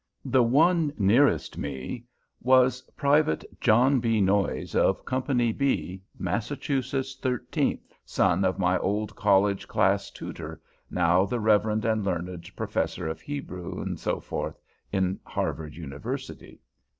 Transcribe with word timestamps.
The 0.25 0.41
one 0.41 0.91
nearest 0.97 1.59
me 1.59 2.05
was 2.41 2.81
private 2.97 3.45
John 3.61 3.99
B. 3.99 4.19
Noyes 4.19 4.73
of 4.73 5.05
Company 5.05 5.53
B, 5.53 6.01
Massachusetts 6.17 7.13
Thirteenth, 7.15 7.81
son 8.03 8.43
of 8.43 8.57
my 8.57 8.79
old 8.79 9.15
college 9.15 9.67
class 9.67 10.09
tutor, 10.09 10.59
now 10.89 11.25
the 11.25 11.39
reverend 11.39 11.85
and 11.85 12.03
learned 12.03 12.49
Professor 12.55 13.07
of 13.07 13.21
Hebrew, 13.21 13.85
etc., 13.91 14.55
in 14.91 15.19
Harvard 15.23 15.75
University. 15.75 16.59